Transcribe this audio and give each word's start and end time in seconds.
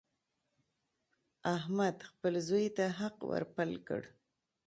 احمد 1.55 1.95
خپل 2.09 2.33
زوی 2.47 2.65
ته 2.77 2.85
حق 2.99 3.17
ور 3.29 3.43
پل 3.55 3.71
کړ. 3.87 4.01